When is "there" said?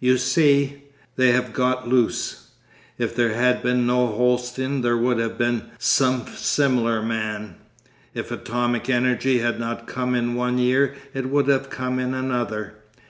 3.14-3.34, 4.80-4.96